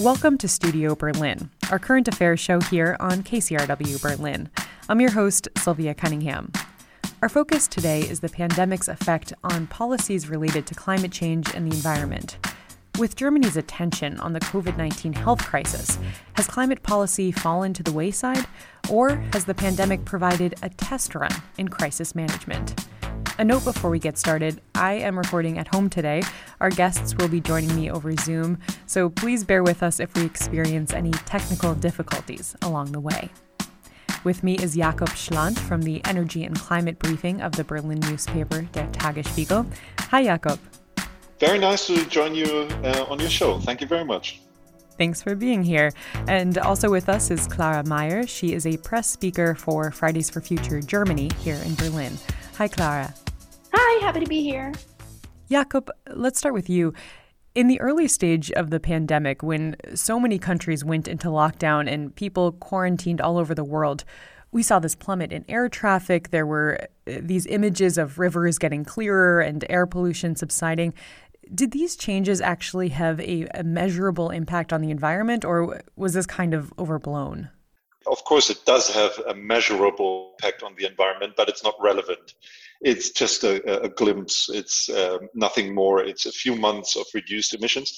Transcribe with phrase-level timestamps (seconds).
[0.00, 4.48] Welcome to Studio Berlin, our current affairs show here on KCRW Berlin.
[4.88, 6.52] I'm your host, Sylvia Cunningham.
[7.20, 11.76] Our focus today is the pandemic's effect on policies related to climate change and the
[11.76, 12.38] environment.
[12.98, 15.98] With Germany's attention on the COVID 19 health crisis,
[16.32, 18.46] has climate policy fallen to the wayside,
[18.88, 22.86] or has the pandemic provided a test run in crisis management?
[23.40, 26.22] A note before we get started I am recording at home today.
[26.60, 30.26] Our guests will be joining me over Zoom, so please bear with us if we
[30.26, 33.30] experience any technical difficulties along the way.
[34.24, 38.60] With me is Jakob Schlandt from the Energy and Climate Briefing of the Berlin newspaper
[38.72, 39.66] Der Tagesspiegel.
[40.00, 40.60] Hi, Jakob.
[41.38, 43.58] Very nice to join you uh, on your show.
[43.58, 44.42] Thank you very much.
[44.98, 45.92] Thanks for being here.
[46.28, 48.26] And also with us is Clara Mayer.
[48.26, 52.18] She is a press speaker for Fridays for Future Germany here in Berlin.
[52.58, 53.14] Hi, Clara.
[53.92, 54.72] Hi, happy to be here.
[55.50, 56.94] Jakob, let's start with you.
[57.56, 62.14] In the early stage of the pandemic, when so many countries went into lockdown and
[62.14, 64.04] people quarantined all over the world,
[64.52, 66.30] we saw this plummet in air traffic.
[66.30, 70.94] There were uh, these images of rivers getting clearer and air pollution subsiding.
[71.52, 76.26] Did these changes actually have a, a measurable impact on the environment, or was this
[76.26, 77.50] kind of overblown?
[78.06, 82.34] Of course, it does have a measurable impact on the environment, but it's not relevant
[82.80, 84.48] it's just a, a glimpse.
[84.48, 86.02] It's um, nothing more.
[86.02, 87.92] It's a few months of reduced emissions.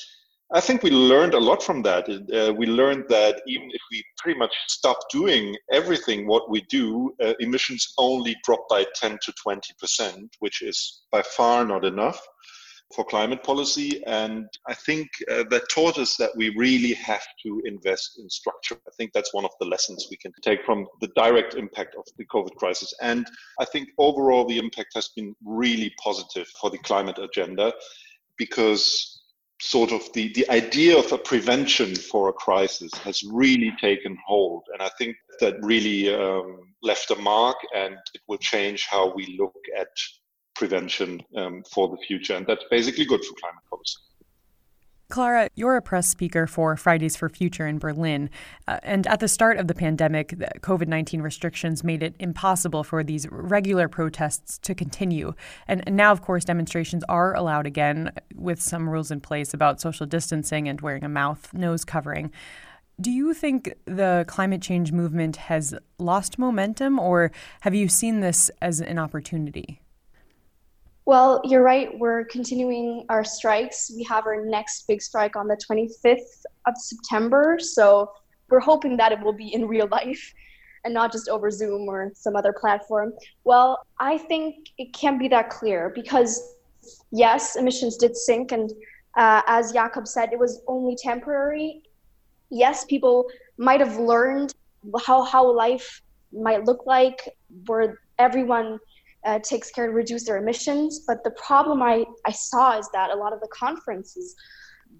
[0.54, 2.08] I think we learned a lot from that.
[2.08, 7.14] Uh, we learned that even if we pretty much stop doing everything what we do,
[7.22, 12.20] uh, emissions only drop by 10 to 20 percent, which is by far not enough
[12.94, 14.02] for climate policy.
[14.06, 18.76] And I think uh, that taught us that we really have to invest in structure.
[18.86, 22.04] I think that's one of the lessons we can take from the direct impact of
[22.16, 22.92] the COVID crisis.
[23.00, 23.26] And
[23.60, 27.72] I think overall, the impact has been really positive for the climate agenda
[28.38, 29.20] because
[29.60, 34.64] sort of the, the idea of a prevention for a crisis has really taken hold.
[34.72, 39.36] And I think that really um, left a mark and it will change how we
[39.38, 39.88] look at
[40.62, 42.36] prevention um, for the future.
[42.36, 43.98] And that's basically good for climate policy.
[45.08, 48.30] Clara, you're a press speaker for Fridays for Future in Berlin.
[48.68, 52.84] Uh, and at the start of the pandemic, the COVID 19 restrictions made it impossible
[52.84, 55.34] for these regular protests to continue.
[55.66, 60.06] And now, of course, demonstrations are allowed again with some rules in place about social
[60.06, 62.30] distancing and wearing a mouth nose covering.
[63.00, 68.50] Do you think the climate change movement has lost momentum, or have you seen this
[68.62, 69.81] as an opportunity?
[71.04, 71.88] Well, you're right.
[71.98, 73.90] We're continuing our strikes.
[73.94, 77.58] We have our next big strike on the 25th of September.
[77.60, 78.12] So
[78.48, 80.32] we're hoping that it will be in real life
[80.84, 83.12] and not just over Zoom or some other platform.
[83.44, 86.54] Well, I think it can't be that clear because,
[87.10, 88.52] yes, emissions did sink.
[88.52, 88.70] And
[89.16, 91.82] uh, as Jakob said, it was only temporary.
[92.50, 93.26] Yes, people
[93.58, 94.54] might have learned
[95.04, 96.00] how, how life
[96.32, 97.28] might look like,
[97.66, 98.78] where everyone
[99.24, 101.04] uh, takes care to reduce their emissions.
[101.06, 104.34] But the problem I, I saw is that a lot of the conferences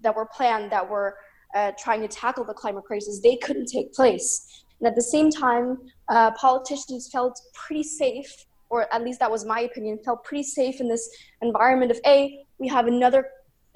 [0.03, 1.17] that were planned that were
[1.55, 4.65] uh, trying to tackle the climate crisis, they couldn't take place.
[4.81, 5.79] And at the same time,
[6.09, 8.33] uh, politicians felt pretty safe,
[8.71, 11.09] or at least that was my opinion, felt pretty safe in this
[11.43, 13.27] environment of A, we have another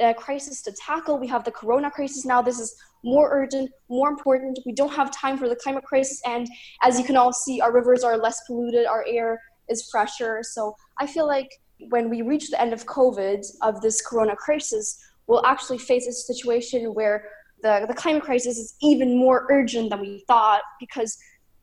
[0.01, 1.19] uh, crisis to tackle.
[1.19, 2.41] We have the corona crisis now.
[2.41, 4.59] This is more urgent, more important.
[4.65, 6.23] We don't have time for the climate crisis.
[6.25, 6.47] And
[6.83, 10.43] as you can all see, our rivers are less polluted, our air is fresher.
[10.43, 11.51] So I feel like
[11.91, 16.13] when we reach the end of COVID, of this corona crisis, we'll actually face a
[16.13, 17.29] situation where
[17.63, 21.17] the, the climate crisis is even more urgent than we thought because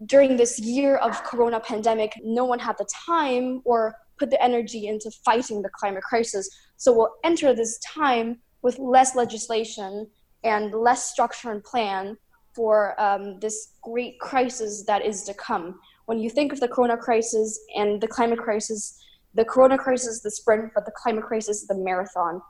[0.05, 4.87] during this year of corona pandemic, no one had the time or put the energy
[4.87, 6.49] into fighting the climate crisis.
[6.77, 10.07] So we'll enter this time with less legislation
[10.43, 12.17] and less structure and plan
[12.53, 16.97] for um, this great crisis that is to come when you think of the corona
[16.97, 19.01] crisis and the climate crisis,
[19.33, 22.41] the corona crisis is the sprint, but the climate crisis is the marathon.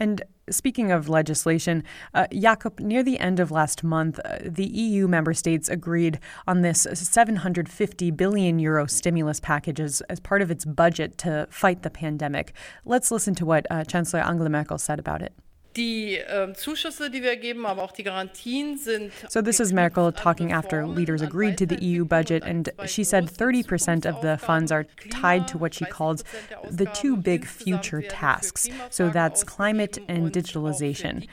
[0.00, 5.06] And speaking of legislation, uh, Jakob, near the end of last month, uh, the EU
[5.06, 10.64] member states agreed on this 750 billion euro stimulus package as, as part of its
[10.64, 12.52] budget to fight the pandemic.
[12.84, 15.34] Let's listen to what uh, Chancellor Angela Merkel said about it.
[15.76, 19.12] Die ähm, Zuschüsse, die wir geben, aber auch die Garantien sind.
[19.28, 23.26] So, this is Merkel talking after leaders agreed to the EU budget, and she said
[23.26, 26.24] 30% of the funds are tied to what she calls
[26.70, 28.68] the two big future tasks.
[28.90, 31.26] So, that's climate and digitalization.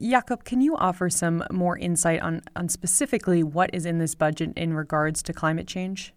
[0.00, 4.52] Jakob, can you offer some more insight on, on specifically what is in this budget
[4.56, 6.12] in regards to climate change?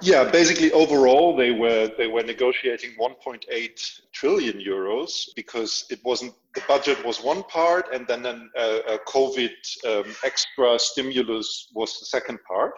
[0.00, 6.62] Yeah, basically overall they were they were negotiating 1.8 trillion euros because it wasn't the
[6.68, 9.50] budget was one part and then a, a COVID
[9.86, 12.72] um, extra stimulus was the second part.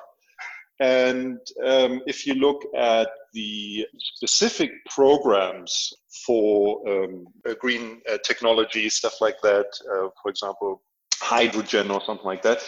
[0.80, 5.92] And um, if you look at the specific programs
[6.26, 7.26] for um,
[7.58, 10.80] green uh, technology, stuff like that, uh, for example,
[11.20, 12.62] hydrogen or something like that,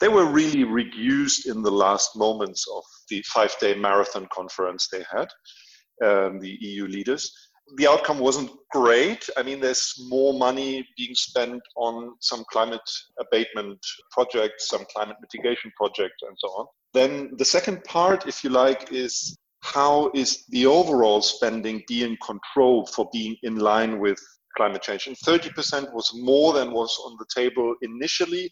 [0.00, 5.04] they were really reduced in the last moments of the five day marathon conference they
[5.10, 5.28] had,
[6.04, 7.32] um, the EU leaders.
[7.76, 9.28] The outcome wasn't great.
[9.36, 12.88] I mean, there's more money being spent on some climate
[13.20, 13.78] abatement
[14.10, 16.66] projects, some climate mitigation projects, and so on.
[16.94, 22.90] Then the second part, if you like, is how is the overall spending being controlled
[22.90, 24.18] for being in line with
[24.56, 25.06] climate change?
[25.06, 28.50] And 30% was more than was on the table initially.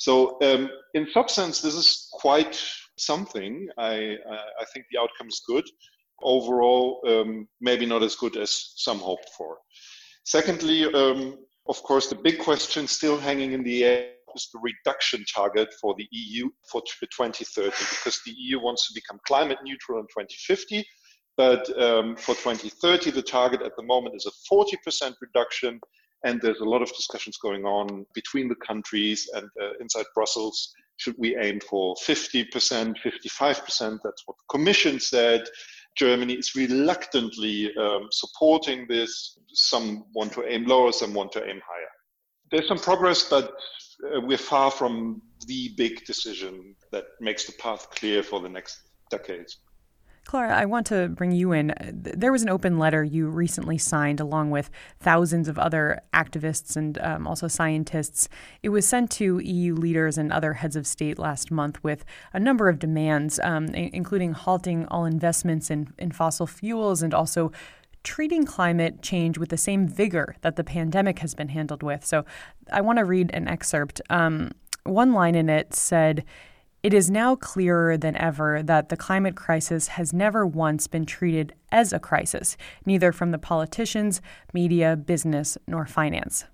[0.00, 2.58] So, um, in substance, this is quite
[2.96, 3.68] something.
[3.76, 4.16] I,
[4.58, 5.64] I think the outcome is good.
[6.22, 9.58] Overall, um, maybe not as good as some hoped for.
[10.24, 11.36] Secondly, um,
[11.68, 15.94] of course, the big question still hanging in the air is the reduction target for
[15.98, 20.82] the EU for 2030, because the EU wants to become climate neutral in 2050.
[21.36, 25.78] But um, for 2030, the target at the moment is a 40% reduction
[26.24, 30.72] and there's a lot of discussions going on between the countries and uh, inside Brussels.
[30.96, 33.98] Should we aim for 50%, 55%?
[34.04, 35.44] That's what the Commission said.
[35.96, 39.38] Germany is reluctantly um, supporting this.
[39.52, 41.90] Some want to aim lower, some want to aim higher.
[42.50, 43.54] There's some progress, but
[44.04, 48.80] uh, we're far from the big decision that makes the path clear for the next
[49.10, 49.58] decades.
[50.30, 51.74] Clara, I want to bring you in.
[51.92, 56.96] There was an open letter you recently signed along with thousands of other activists and
[56.98, 58.28] um, also scientists.
[58.62, 62.38] It was sent to EU leaders and other heads of state last month with a
[62.38, 67.50] number of demands, um, including halting all investments in, in fossil fuels and also
[68.04, 72.06] treating climate change with the same vigor that the pandemic has been handled with.
[72.06, 72.24] So
[72.72, 74.00] I want to read an excerpt.
[74.10, 74.52] Um,
[74.84, 76.24] one line in it said,
[76.82, 81.54] it is now clearer than ever that the climate crisis has never once been treated
[81.70, 82.56] as a crisis,
[82.86, 84.22] neither from the politicians,
[84.54, 86.44] media, business, nor finance.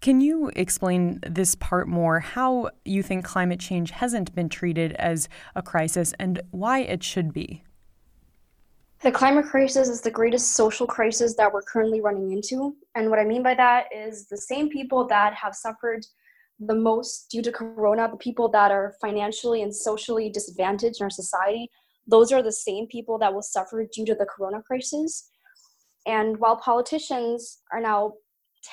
[0.00, 2.20] Can you explain this part more?
[2.20, 7.32] How you think climate change hasn't been treated as a crisis and why it should
[7.32, 7.64] be?
[9.02, 12.76] The climate crisis is the greatest social crisis that we're currently running into.
[12.94, 16.04] And what I mean by that is the same people that have suffered
[16.60, 21.10] the most due to corona the people that are financially and socially disadvantaged in our
[21.10, 21.70] society
[22.10, 25.30] those are the same people that will suffer due to the corona crisis.
[26.06, 28.14] And while politicians are now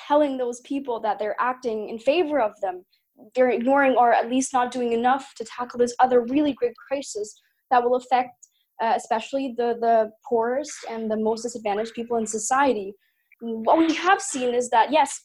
[0.06, 2.84] telling those people that they're acting in favor of them
[3.34, 7.40] they're ignoring or at least not doing enough to tackle this other really great crisis
[7.70, 8.30] that will affect
[8.82, 12.92] uh, especially the the poorest and the most disadvantaged people in society.
[13.40, 15.20] What we have seen is that yes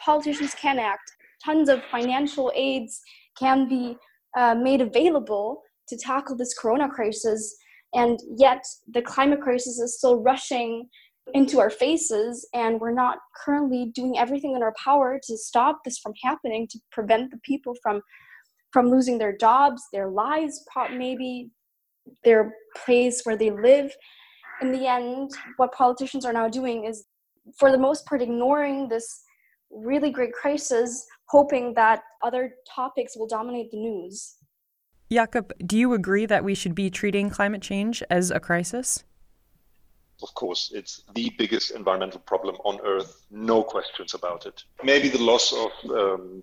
[0.00, 1.08] politicians can act
[1.44, 3.00] tons of financial aids
[3.38, 3.96] can be
[4.36, 7.56] uh, made available to tackle this corona crisis.
[7.94, 10.88] And yet the climate crisis is still rushing
[11.34, 15.98] into our faces and we're not currently doing everything in our power to stop this
[15.98, 18.00] from happening to prevent the people from
[18.72, 21.50] from losing their jobs their lives maybe
[22.22, 22.54] their
[22.84, 23.92] place where they live.
[24.60, 27.06] In the end what politicians are now doing is
[27.58, 29.22] for the most part ignoring this
[29.70, 34.36] really great crisis hoping that other topics will dominate the news.
[35.10, 39.04] Jakob, do you agree that we should be treating climate change as a crisis?
[40.22, 44.64] Of course, it's the biggest environmental problem on Earth, no questions about it.
[44.82, 46.42] Maybe the loss of um,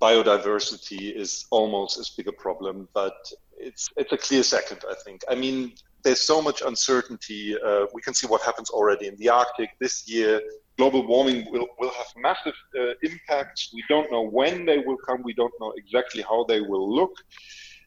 [0.00, 3.14] biodiversity is almost as big a problem, but
[3.56, 5.22] it's it's a clear second, I think.
[5.28, 7.56] I mean, there's so much uncertainty.
[7.64, 10.40] Uh, we can see what happens already in the Arctic this year
[10.78, 13.70] global warming will, will have massive uh, impacts.
[13.74, 15.22] We don't know when they will come.
[15.22, 17.12] We don't know exactly how they will look.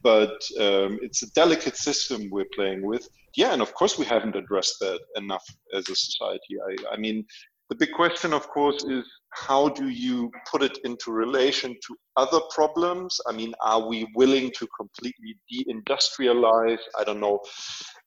[0.02, 3.08] But um, it's a delicate system we're playing with.
[3.36, 6.56] Yeah, and of course we haven't addressed that enough as a society.
[6.68, 7.24] I, I mean,
[7.68, 12.40] the big question, of course, is how do you put it into relation to other
[12.54, 13.18] problems?
[13.26, 16.78] I mean, are we willing to completely deindustrialize?
[16.98, 17.40] I don't know,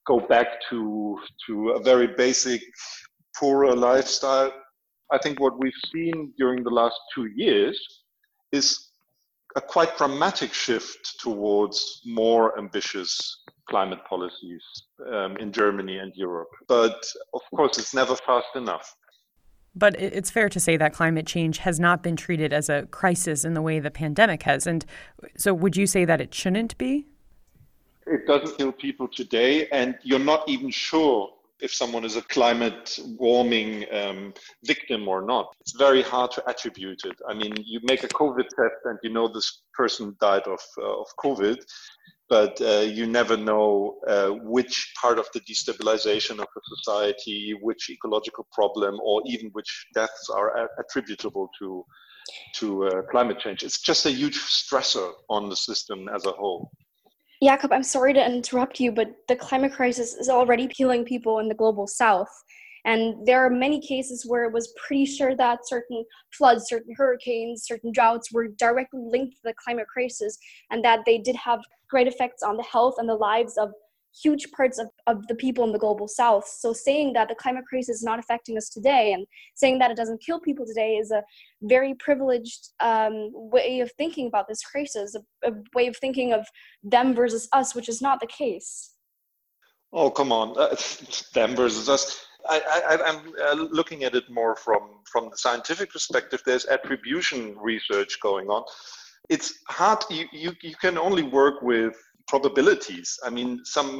[0.07, 2.61] go back to to a very basic
[3.37, 4.53] poorer lifestyle
[5.11, 7.79] I think what we've seen during the last two years
[8.51, 8.89] is
[9.55, 14.61] a quite dramatic shift towards more ambitious climate policies
[15.11, 16.49] um, in Germany and Europe.
[16.67, 18.95] But of course, it's never fast enough.
[19.75, 23.45] But it's fair to say that climate change has not been treated as a crisis
[23.45, 24.65] in the way the pandemic has.
[24.65, 24.85] And
[25.37, 27.05] so, would you say that it shouldn't be?
[28.09, 31.29] it doesn't kill people today, and you're not even sure
[31.61, 34.33] if someone is a climate warming um,
[34.65, 35.47] victim or not.
[35.61, 37.15] It's very hard to attribute it.
[37.27, 41.01] I mean, you make a COVID test and you know this person died of, uh,
[41.01, 41.57] of COVID,
[42.29, 47.89] but uh, you never know uh, which part of the destabilization of a society, which
[47.89, 51.83] ecological problem, or even which deaths are attributable to
[52.55, 53.63] to uh, climate change.
[53.63, 56.71] It's just a huge stressor on the system as a whole.
[57.41, 61.47] Jakob, I'm sorry to interrupt you, but the climate crisis is already killing people in
[61.47, 62.29] the global south.
[62.85, 66.03] And there are many cases where it was pretty sure that certain
[66.37, 70.37] floods, certain hurricanes, certain droughts were directly linked to the climate crisis
[70.69, 73.71] and that they did have great effects on the health and the lives of
[74.13, 76.47] huge parts of, of the people in the global south.
[76.47, 79.25] So saying that the climate crisis is not affecting us today and
[79.55, 81.23] saying that it doesn't kill people today is a
[81.61, 86.45] very privileged um, way of thinking about this crisis, a, a way of thinking of
[86.83, 88.91] them versus us, which is not the case.
[89.91, 90.57] Oh, come on.
[90.57, 90.75] Uh,
[91.33, 92.25] them versus us.
[92.47, 96.41] I, am uh, looking at it more from, from the scientific perspective.
[96.45, 98.63] There's attribution research going on.
[99.29, 101.95] It's hard, you, you, you can only work with
[102.29, 103.19] probabilities.
[103.25, 103.91] I mean, some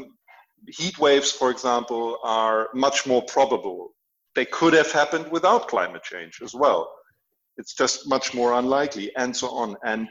[0.67, 3.93] heat waves, for example, are much more probable.
[4.35, 6.89] They could have happened without climate change as well.
[7.57, 9.75] It's just much more unlikely, and so on.
[9.83, 10.07] And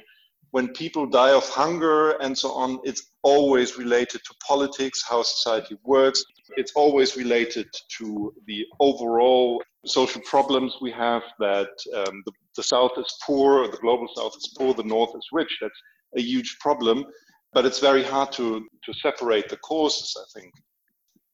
[0.51, 5.77] when people die of hunger and so on, it's always related to politics, how society
[5.85, 6.23] works.
[6.57, 12.93] It's always related to the overall social problems we have that um, the, the South
[12.99, 15.55] is poor, the global South is poor, the North is rich.
[15.61, 15.81] That's
[16.17, 17.05] a huge problem
[17.53, 20.53] but it's very hard to to separate the causes i think.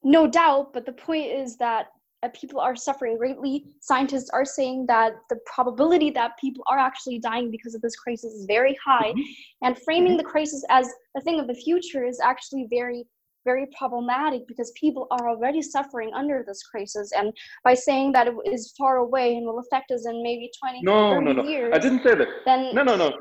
[0.02, 1.86] No doubt but the point is that
[2.24, 3.66] uh, people are suffering greatly.
[3.80, 8.32] Scientists are saying that the probability that people are actually dying because of this crisis
[8.32, 9.10] is very high.
[9.10, 9.66] Mm-hmm.
[9.66, 10.18] and framing mm-hmm.
[10.18, 13.06] the crisis as a thing of the future is actually very
[13.44, 17.12] very problematic because people are already suffering under this crisis.
[17.14, 17.30] And
[17.62, 21.10] by saying that it is far away and will affect us in maybe 20 no
[21.10, 21.32] 30 no.
[21.42, 22.28] No years i didn't say that.
[22.46, 23.12] then no no no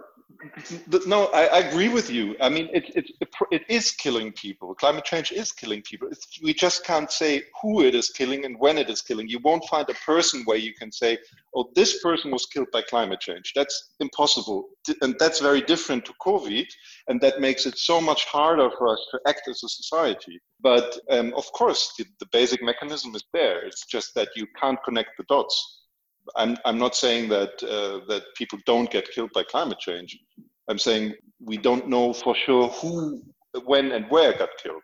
[1.06, 2.36] no, I, I, agree with you.
[2.42, 3.10] I mean, it, it,
[3.52, 4.74] it is killing people.
[4.76, 6.08] Climate change is killing people.
[6.10, 9.28] It's, we just can't say who it is killing and when it is killing.
[9.28, 11.18] You won't find a person where you can say,
[11.56, 13.54] oh, this person was killed by climate change.
[13.56, 14.70] That's impossible.
[15.02, 16.68] And that's very different to COVID.
[17.08, 20.40] And that makes it so much harder for us to act as a society.
[20.62, 23.66] But um, of course, the, the basic mechanism is there.
[23.66, 25.83] It's just that you can't connect the dots.
[26.36, 30.18] I'm, I'm not saying that, uh, that people don't get killed by climate change.
[30.70, 33.22] I'm saying we don't know for sure who,
[33.66, 34.82] when, and where got killed.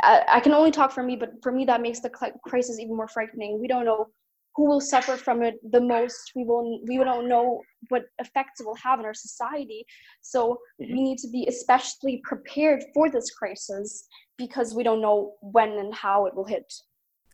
[0.00, 2.96] I, I can only talk for me, but for me, that makes the crisis even
[2.96, 3.60] more frightening.
[3.60, 4.06] We don't know
[4.54, 6.32] who will suffer from it the most.
[6.34, 9.84] We will we don't know what effects it will have on our society.
[10.20, 10.92] So mm-hmm.
[10.94, 14.06] we need to be especially prepared for this crisis
[14.38, 16.70] because we don't know when and how it will hit.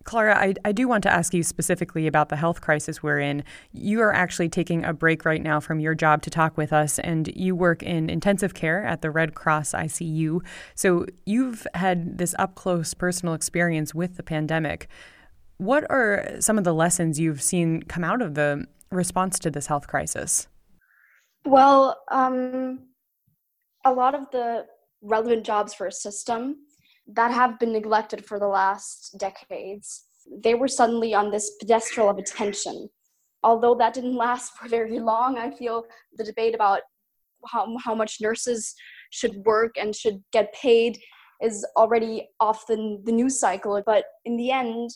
[0.04, 3.44] Clara, I, I, do want to ask you specifically about the health crisis we're in.
[3.72, 6.98] You are actually taking a break right now from your job to talk with us,
[7.00, 10.40] and you work in intensive care at the Red Cross ICU.
[10.74, 14.88] So you've had this up close personal experience with the pandemic.
[15.58, 19.66] What are some of the lessons you've seen come out of the response to this
[19.66, 20.48] health crisis?
[21.44, 22.80] Well, um,
[23.84, 24.66] a lot of the
[25.02, 26.56] relevant jobs for a system
[27.08, 30.04] that have been neglected for the last decades,
[30.44, 32.88] they were suddenly on this pedestal of attention.
[33.42, 35.84] Although that didn't last for very long, I feel
[36.16, 36.80] the debate about
[37.46, 38.74] how, how much nurses
[39.10, 40.98] should work and should get paid
[41.40, 43.80] is already off the, the news cycle.
[43.86, 44.90] But in the end,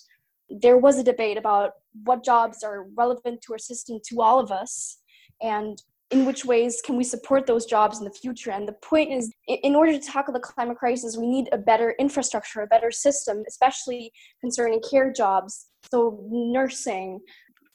[0.50, 1.72] there was a debate about
[2.04, 4.98] what jobs are relevant to our system to all of us
[5.40, 5.80] and
[6.12, 8.50] in which ways can we support those jobs in the future?
[8.50, 11.94] And the point is, in order to tackle the climate crisis, we need a better
[11.98, 15.68] infrastructure, a better system, especially concerning care jobs.
[15.90, 17.20] So, nursing,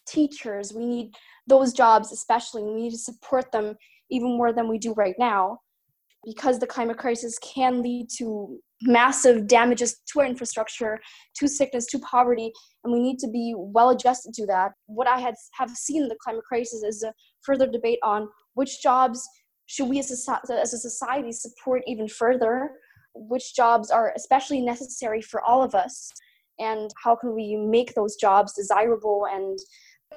[0.07, 1.15] teachers, we need
[1.47, 3.75] those jobs, especially, we need to support them
[4.09, 5.59] even more than we do right now
[6.25, 10.99] because the climate crisis can lead to massive damages to our infrastructure,
[11.35, 12.51] to sickness, to poverty,
[12.83, 14.71] and we need to be well adjusted to that.
[14.87, 17.13] What I had have seen in the climate crisis is a
[17.47, 19.27] further debate on which jobs
[19.65, 22.69] should we as a, as a society support even further,
[23.15, 26.11] which jobs are especially necessary for all of us,
[26.59, 29.57] and how can we make those jobs desirable and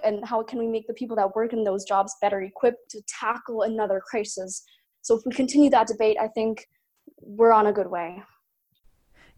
[0.04, 3.02] and how can we make the people that work in those jobs better equipped to
[3.08, 4.62] tackle another crisis
[5.02, 6.66] so if we continue that debate, I think
[7.20, 8.22] we're on a good way.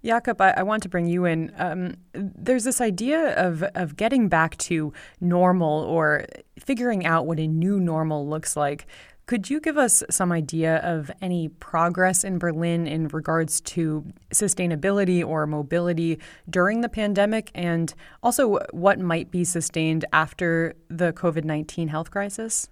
[0.04, 1.52] Jakob, I, I want to bring you in.
[1.56, 6.26] Um, there's this idea of, of getting back to normal or
[6.58, 8.86] figuring out what a new normal looks like.
[9.26, 14.04] Could you give us some idea of any progress in Berlin in regards to
[14.34, 16.18] sustainability or mobility
[16.50, 22.68] during the pandemic and also what might be sustained after the COVID 19 health crisis?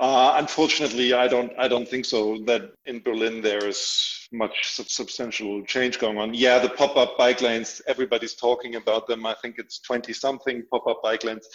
[0.00, 1.52] Uh, unfortunately, I don't.
[1.58, 2.38] I don't think so.
[2.46, 6.32] That in Berlin there is much substantial change going on.
[6.32, 7.82] Yeah, the pop-up bike lanes.
[7.86, 9.26] Everybody's talking about them.
[9.26, 11.46] I think it's twenty something pop-up bike lanes.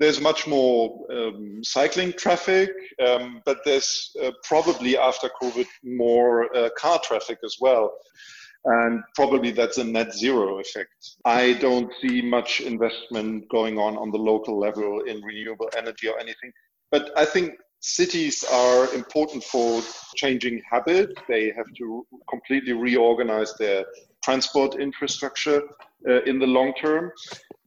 [0.00, 2.70] There's much more um, cycling traffic,
[3.06, 7.92] um, but there's uh, probably after COVID more uh, car traffic as well.
[8.64, 10.94] And probably that's a net zero effect.
[11.26, 16.18] I don't see much investment going on on the local level in renewable energy or
[16.18, 16.50] anything.
[16.90, 19.82] But I think cities are important for
[20.16, 21.12] changing habit.
[21.28, 23.84] They have to completely reorganize their
[24.24, 25.62] transport infrastructure
[26.08, 27.12] uh, in the long term,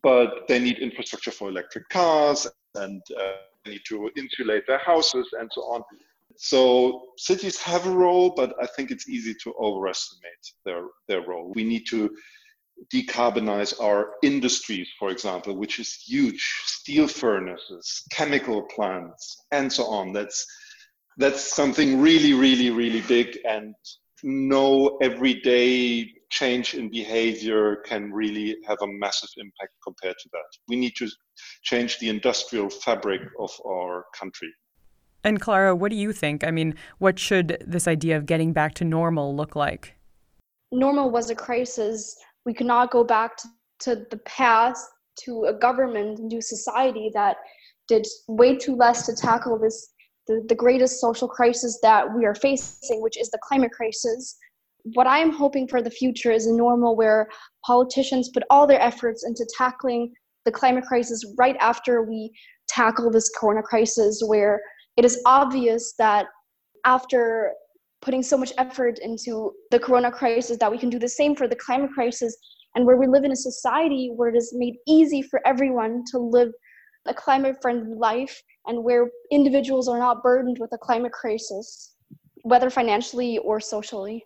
[0.02, 3.34] but they need infrastructure for electric cars and uh,
[3.64, 5.84] they need to insulate their houses and so on.
[6.36, 11.52] So cities have a role, but I think it's easy to overestimate their, their role.
[11.54, 12.10] We need to
[12.94, 20.14] decarbonize our industries, for example, which is huge, steel furnaces, chemical plants, and so on.
[20.14, 20.46] That's
[21.18, 23.74] that's something really, really, really big, and
[24.24, 30.46] no everyday change in behavior can really have a massive impact compared to that.
[30.68, 31.08] We need to
[31.64, 34.54] change the industrial fabric of our country.
[35.24, 36.44] And Clara, what do you think?
[36.44, 39.96] I mean, what should this idea of getting back to normal look like?
[40.72, 42.18] Normal was a crisis
[42.48, 43.48] we cannot go back to,
[43.82, 44.84] to the past
[45.26, 47.36] to a government and to society that
[47.90, 49.94] did way too less to tackle this
[50.28, 54.38] the, the greatest social crisis that we are facing which is the climate crisis.
[54.94, 57.28] What i'm hoping for the future is a normal where
[57.66, 60.14] politicians put all their efforts into tackling
[60.46, 62.32] the climate crisis right after we
[62.70, 64.62] tackle this corona crisis where
[64.96, 66.28] it is obvious that
[66.86, 67.52] after
[68.02, 71.48] putting so much effort into the corona crisis that we can do the same for
[71.48, 72.36] the climate crisis
[72.76, 76.20] and where we live in a society where it is made easy for everyone to
[76.20, 76.52] live
[77.08, 81.96] a climate friendly life and where individuals are not burdened with a climate crisis
[82.44, 84.24] whether financially or socially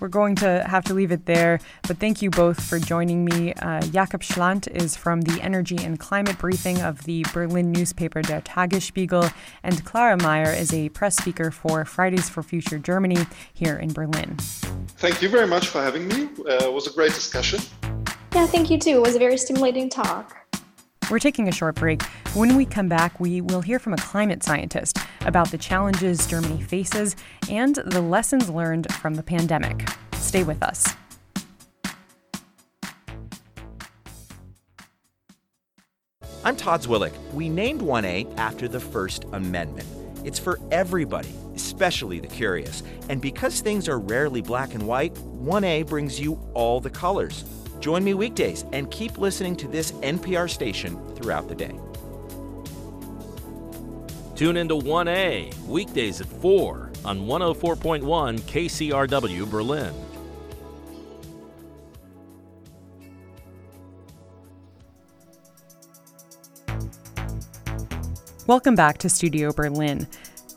[0.00, 3.52] we're going to have to leave it there, but thank you both for joining me.
[3.54, 8.40] Uh, Jakob Schlandt is from the Energy and Climate Briefing of the Berlin newspaper Der
[8.40, 13.92] Tagesspiegel, and Clara Mayer is a press speaker for Fridays for Future Germany here in
[13.92, 14.36] Berlin.
[14.96, 16.28] Thank you very much for having me.
[16.38, 17.60] Uh, it was a great discussion.
[18.34, 18.96] Yeah, thank you too.
[18.96, 20.43] It was a very stimulating talk.
[21.10, 22.02] We're taking a short break.
[22.34, 26.62] When we come back, we will hear from a climate scientist about the challenges Germany
[26.62, 27.14] faces
[27.50, 29.86] and the lessons learned from the pandemic.
[30.14, 30.94] Stay with us.
[36.42, 37.14] I'm Todd Zwillich.
[37.32, 39.88] We named 1A after the First Amendment.
[40.24, 42.82] It's for everybody, especially the curious.
[43.10, 47.44] And because things are rarely black and white, 1A brings you all the colors.
[47.80, 51.78] Join me weekdays and keep listening to this NPR station throughout the day.
[54.34, 59.94] Tune into 1A weekdays at 4 on 104.1 KCRW Berlin.
[68.46, 70.06] Welcome back to Studio Berlin.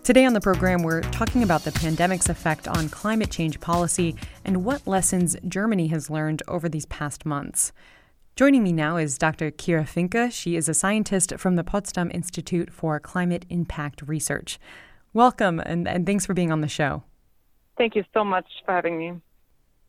[0.07, 4.15] Today on the program, we're talking about the pandemic's effect on climate change policy
[4.45, 7.73] and what lessons Germany has learned over these past months.
[8.37, 9.51] Joining me now is Dr.
[9.51, 10.31] Kira Vinke.
[10.31, 14.57] She is a scientist from the Potsdam Institute for Climate Impact Research.
[15.11, 17.03] Welcome and, and thanks for being on the show.
[17.77, 19.11] Thank you so much for having me.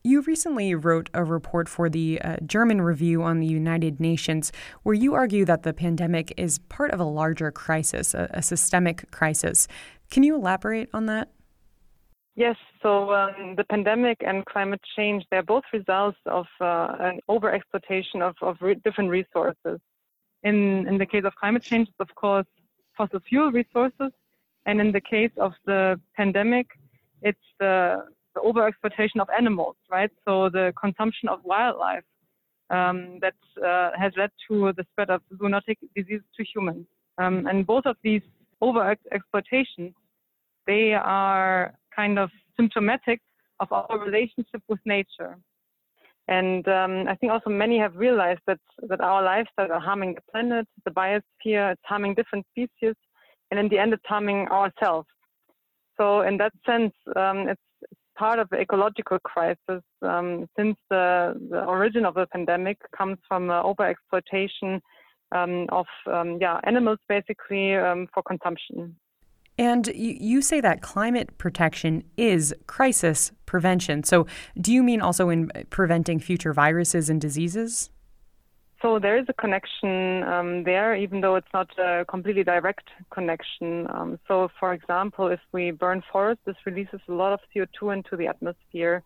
[0.04, 4.50] You recently wrote a report for the uh, German Review on the United Nations
[4.82, 9.10] where you argue that the pandemic is part of a larger crisis, a, a systemic
[9.10, 9.68] crisis.
[10.10, 11.28] Can you elaborate on that?
[12.34, 18.22] Yes, so um, the pandemic and climate change, they're both results of uh, an overexploitation
[18.22, 19.80] of, of re- different resources.
[20.44, 22.46] In, in the case of climate change, it's of course,
[22.96, 24.12] fossil fuel resources.
[24.66, 26.68] And in the case of the pandemic,
[27.22, 28.04] it's the,
[28.36, 30.10] the overexploitation of animals, right?
[30.24, 32.04] So the consumption of wildlife
[32.70, 36.86] um, that uh, has led to the spread of zoonotic diseases to humans.
[37.18, 38.22] Um, and both of these
[38.60, 39.94] over exploitation,
[40.66, 43.20] they are kind of symptomatic
[43.60, 45.36] of our relationship with nature.
[46.28, 50.20] And um, I think also many have realized that, that our lifestyle are harming the
[50.30, 52.94] planet, the biosphere, it's harming different species,
[53.50, 55.08] and in the end, it's harming ourselves.
[55.98, 57.60] So, in that sense, um, it's
[58.18, 63.48] part of the ecological crisis um, since the, the, origin of the pandemic comes from
[63.48, 64.80] uh, overexploitation
[65.32, 68.96] um, of um, yeah animals basically um, for consumption.
[69.58, 74.04] And you say that climate protection is crisis prevention.
[74.04, 74.26] So,
[74.60, 77.90] do you mean also in preventing future viruses and diseases?
[78.80, 83.88] So there is a connection um, there, even though it's not a completely direct connection.
[83.90, 88.16] Um, so, for example, if we burn forests, this releases a lot of CO2 into
[88.16, 89.02] the atmosphere.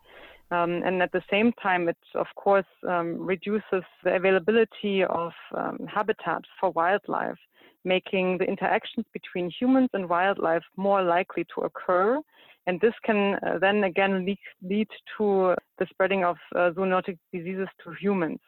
[0.53, 5.79] Um, and at the same time, it of course um, reduces the availability of um,
[5.87, 7.41] habitat for wildlife,
[7.83, 12.19] making the interactions between humans and wildlife more likely to occur.
[12.67, 17.67] And this can uh, then again lead, lead, to the spreading of uh, zoonotic diseases
[17.83, 18.39] to humans.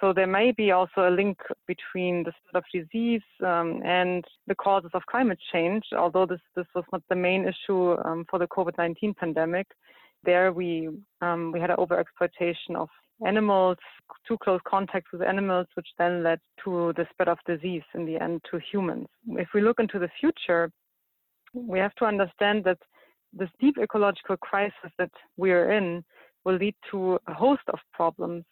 [0.00, 4.54] So there may be also a link between the spread of disease um, and the
[4.54, 8.48] causes of climate change, although this, this was not the main issue um, for the
[8.48, 9.66] COVID-19 pandemic.
[10.24, 10.88] There we,
[11.20, 12.88] um, we had an overexploitation of
[13.26, 13.76] animals,
[14.26, 18.20] too close contact with animals, which then led to the spread of disease in the
[18.20, 19.06] end to humans.
[19.28, 20.70] If we look into the future,
[21.54, 22.78] we have to understand that
[23.32, 26.04] this deep ecological crisis that we are in
[26.44, 28.44] will lead to a host of problems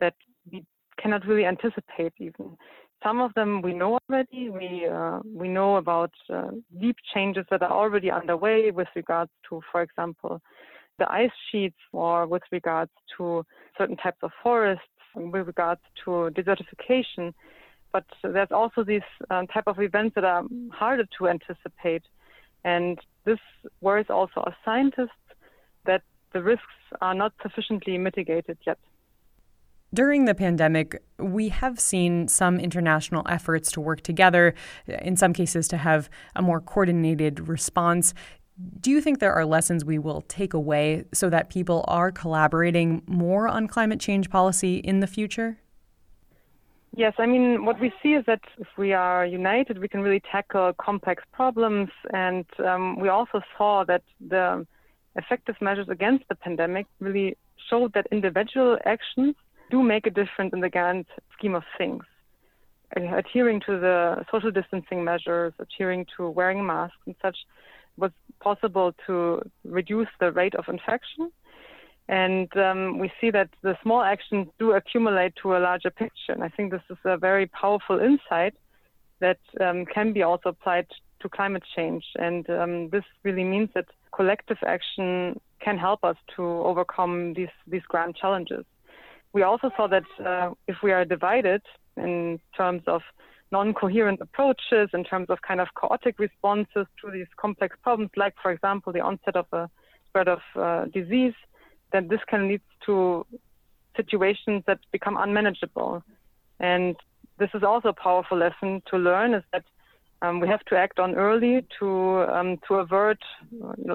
[0.00, 0.14] that
[0.50, 0.64] we
[1.00, 2.56] cannot really anticipate even.
[3.02, 4.48] Some of them we know already.
[4.48, 9.60] We uh, we know about uh, deep changes that are already underway with regards to,
[9.70, 10.40] for example,
[10.98, 13.44] the ice sheets, or with regards to
[13.76, 17.32] certain types of forests, with regards to desertification.
[17.92, 22.02] But there's also these um, type of events that are harder to anticipate,
[22.64, 23.38] and this
[23.80, 25.10] worries also our scientists
[25.86, 26.02] that
[26.32, 26.64] the risks
[27.00, 28.78] are not sufficiently mitigated yet.
[29.92, 34.54] During the pandemic, we have seen some international efforts to work together,
[34.88, 38.12] in some cases, to have a more coordinated response.
[38.80, 43.02] Do you think there are lessons we will take away so that people are collaborating
[43.06, 45.58] more on climate change policy in the future?
[46.96, 50.22] Yes, I mean, what we see is that if we are united, we can really
[50.30, 51.90] tackle complex problems.
[52.12, 54.64] And um, we also saw that the
[55.16, 57.36] effective measures against the pandemic really
[57.68, 59.34] showed that individual actions
[59.70, 62.04] do make a difference in the grand scheme of things.
[62.94, 67.38] Adhering to the social distancing measures, adhering to wearing masks and such
[67.96, 71.30] was possible to reduce the rate of infection.
[72.08, 76.32] And um, we see that the small actions do accumulate to a larger picture.
[76.32, 78.54] And I think this is a very powerful insight
[79.20, 80.86] that um, can be also applied
[81.20, 82.04] to climate change.
[82.16, 87.82] And um, this really means that collective action can help us to overcome these, these
[87.88, 88.66] grand challenges
[89.34, 91.60] we also saw that uh, if we are divided
[91.98, 93.02] in terms of
[93.56, 98.50] non-coherent approaches, in terms of kind of chaotic responses to these complex problems, like, for
[98.54, 99.64] example, the onset of a
[100.06, 101.36] spread of uh, disease,
[101.92, 102.96] then this can lead to
[104.00, 105.92] situations that become unmanageable.
[106.72, 106.96] And
[107.40, 109.64] this is also a powerful lesson to learn is that
[110.22, 111.88] um, we have to act on early to
[112.36, 113.22] um, to avert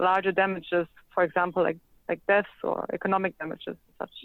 [0.08, 4.15] larger damages, for example, like like deaths or economic damages and such.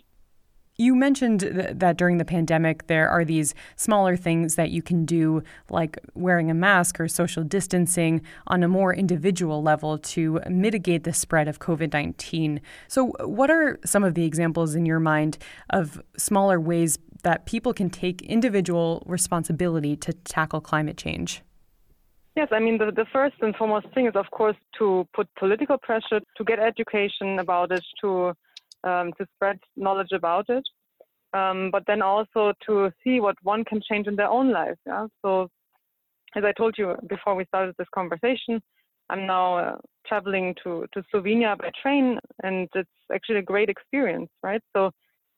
[0.76, 5.04] You mentioned th- that during the pandemic, there are these smaller things that you can
[5.04, 11.04] do, like wearing a mask or social distancing, on a more individual level to mitigate
[11.04, 12.60] the spread of COVID 19.
[12.88, 15.38] So, what are some of the examples in your mind
[15.70, 21.42] of smaller ways that people can take individual responsibility to tackle climate change?
[22.36, 25.78] Yes, I mean, the, the first and foremost thing is, of course, to put political
[25.78, 28.34] pressure, to get education about it, to
[28.84, 30.64] um, to spread knowledge about it,
[31.32, 34.76] um, but then also to see what one can change in their own life.
[34.86, 35.06] Yeah?
[35.22, 35.48] So,
[36.36, 38.60] as I told you before we started this conversation,
[39.10, 44.30] I'm now uh, traveling to, to Slovenia by train, and it's actually a great experience,
[44.42, 44.62] right?
[44.74, 44.90] So,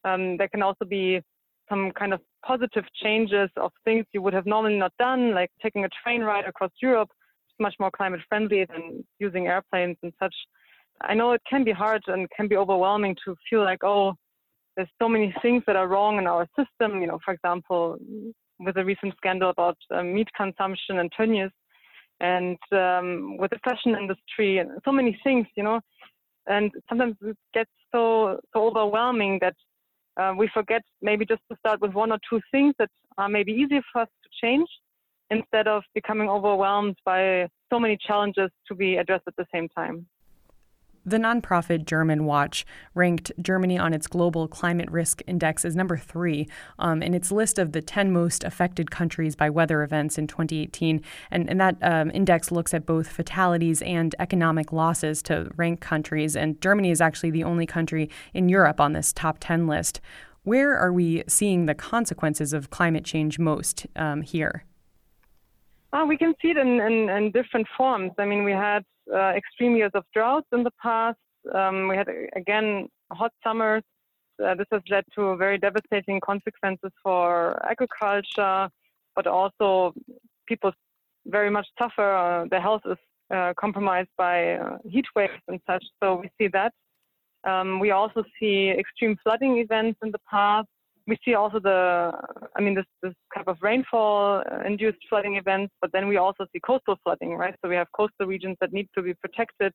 [0.05, 1.21] um, there can also be
[1.69, 5.85] some kind of positive changes of things you would have normally not done, like taking
[5.85, 7.09] a train ride across Europe.
[7.49, 10.35] It's much more climate friendly than using airplanes and such.
[11.03, 14.15] I know it can be hard and can be overwhelming to feel like, oh,
[14.77, 17.01] there's so many things that are wrong in our system.
[17.01, 17.99] You know, for example,
[18.59, 21.51] with the recent scandal about uh, meat consumption and Tönnies,
[22.21, 25.81] and um, with the fashion industry and so many things, you know.
[26.47, 29.55] And sometimes it gets so so overwhelming that
[30.21, 33.53] uh, we forget maybe just to start with one or two things that are maybe
[33.53, 34.69] easy for us to change,
[35.31, 40.07] instead of becoming overwhelmed by so many challenges to be addressed at the same time.
[41.09, 42.65] The nonprofit Germanwatch
[42.95, 46.49] ranked Germany on its global climate risk index as number three
[46.81, 51.01] um, in its list of the 10 most affected countries by weather events in 2018.
[51.31, 56.35] And, and that um, index looks at both fatalities and economic losses to rank countries.
[56.35, 60.01] And Germany is actually the only country in Europe on this top 10 list.
[60.43, 64.65] Where are we seeing the consequences of climate change most um, here?
[65.97, 68.13] Uh, we can see it in, in, in, different forms.
[68.19, 68.83] I mean, we had
[69.15, 71.17] uh, extreme years of droughts in the past.
[71.55, 73.83] Um, we had, again, hot summers.
[74.45, 78.69] Uh, this has led to very devastating consequences for agriculture,
[79.15, 79.95] but also
[80.47, 80.71] people
[81.25, 82.13] very much suffer.
[82.15, 82.99] Uh, their health is
[83.35, 85.85] uh, compromised by uh, heat waves and such.
[86.03, 86.73] So we see that.
[87.45, 90.69] Um, we also see extreme flooding events in the past.
[91.07, 92.13] We see also the,
[92.57, 96.47] I mean, this, this type of rainfall uh, induced flooding events, but then we also
[96.53, 97.55] see coastal flooding, right?
[97.63, 99.73] So we have coastal regions that need to be protected.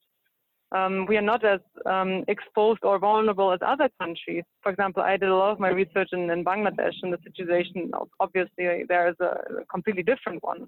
[0.73, 4.43] Um, we are not as um, exposed or vulnerable as other countries.
[4.61, 7.91] For example, I did a lot of my research in, in Bangladesh, and the situation,
[8.19, 10.67] obviously, there is a, a completely different one.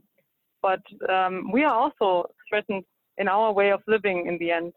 [0.61, 2.83] But um, we are also threatened
[3.17, 4.73] in our way of living in the end.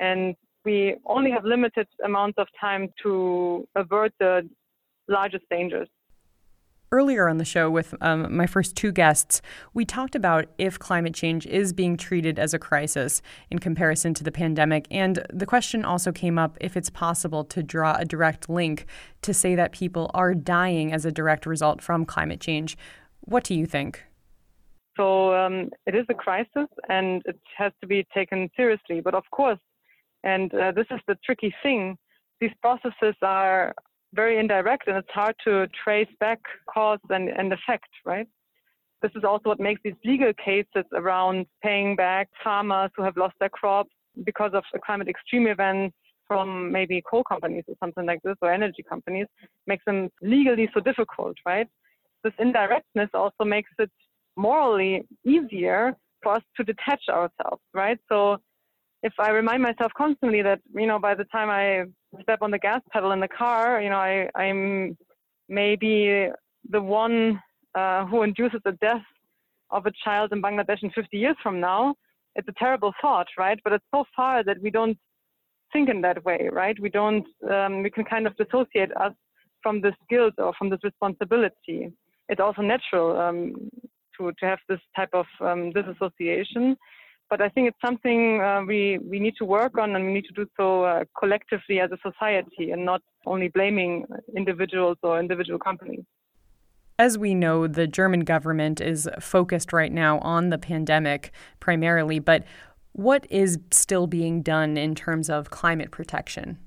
[0.00, 4.48] And we only have limited amounts of time to avert the
[5.10, 5.88] largest dangers.
[6.92, 9.40] Earlier on the show, with um, my first two guests,
[9.74, 14.24] we talked about if climate change is being treated as a crisis in comparison to
[14.24, 14.88] the pandemic.
[14.90, 18.86] And the question also came up if it's possible to draw a direct link
[19.22, 22.76] to say that people are dying as a direct result from climate change.
[23.20, 24.02] What do you think?
[24.96, 29.00] So um, it is a crisis and it has to be taken seriously.
[29.00, 29.60] But of course,
[30.24, 31.96] and uh, this is the tricky thing,
[32.40, 33.74] these processes are
[34.14, 36.40] very indirect and it's hard to trace back
[36.72, 38.26] cause and, and effect, right?
[39.02, 43.34] This is also what makes these legal cases around paying back farmers who have lost
[43.40, 43.90] their crops
[44.24, 45.96] because of a climate extreme events
[46.26, 49.26] from maybe coal companies or something like this or energy companies
[49.66, 51.66] makes them legally so difficult, right?
[52.22, 53.90] This indirectness also makes it
[54.36, 57.98] morally easier for us to detach ourselves, right?
[58.08, 58.36] So
[59.02, 61.84] if I remind myself constantly that, you know, by the time I
[62.22, 64.96] step on the gas pedal in the car, you know, I, I'm
[65.48, 66.28] maybe
[66.68, 67.40] the one
[67.74, 69.02] uh, who induces the death
[69.70, 71.94] of a child in Bangladesh in 50 years from now,
[72.34, 73.58] it's a terrible thought, right?
[73.62, 74.98] But it's so far that we don't
[75.72, 76.78] think in that way, right?
[76.80, 79.12] We don't, um, we can kind of dissociate us
[79.62, 81.92] from this guilt or from this responsibility.
[82.28, 83.70] It's also natural um,
[84.16, 86.76] to, to have this type of um, disassociation
[87.30, 90.26] but I think it's something uh, we we need to work on, and we need
[90.26, 94.04] to do so uh, collectively as a society, and not only blaming
[94.36, 96.04] individuals or individual companies.
[96.98, 102.44] As we know, the German government is focused right now on the pandemic primarily, but
[102.92, 106.58] what is still being done in terms of climate protection?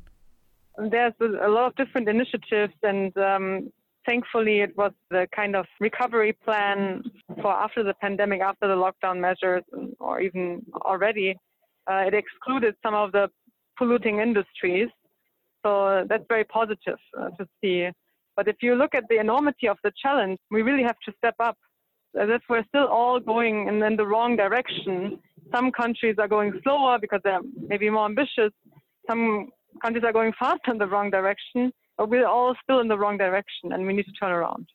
[0.77, 3.71] There's a lot of different initiatives, and um,
[4.05, 7.03] Thankfully, it was the kind of recovery plan
[7.41, 9.63] for after the pandemic, after the lockdown measures,
[9.99, 11.37] or even already.
[11.89, 13.29] Uh, it excluded some of the
[13.77, 14.89] polluting industries.
[15.65, 17.89] So that's very positive uh, to see.
[18.35, 21.35] But if you look at the enormity of the challenge, we really have to step
[21.39, 21.57] up.
[22.19, 25.19] As if we're still all going in, in the wrong direction.
[25.53, 28.51] Some countries are going slower because they're maybe more ambitious.
[29.09, 29.49] Some
[29.81, 33.17] countries are going faster in the wrong direction but we're all still in the wrong
[33.17, 34.67] direction and we need to turn around.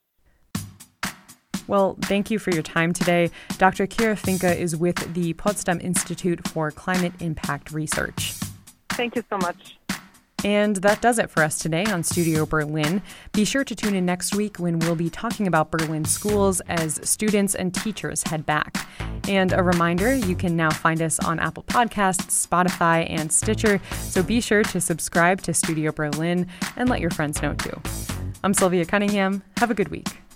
[1.66, 3.30] Well, thank you for your time today.
[3.58, 3.86] Dr.
[3.86, 8.34] Kira Vinke is with the Potsdam Institute for Climate Impact Research.
[8.90, 9.77] Thank you so much.
[10.44, 13.02] And that does it for us today on Studio Berlin.
[13.32, 17.00] Be sure to tune in next week when we'll be talking about Berlin schools as
[17.02, 18.86] students and teachers head back.
[19.28, 24.22] And a reminder you can now find us on Apple Podcasts, Spotify, and Stitcher, so
[24.22, 26.46] be sure to subscribe to Studio Berlin
[26.76, 27.80] and let your friends know too.
[28.44, 29.42] I'm Sylvia Cunningham.
[29.58, 30.27] Have a good week.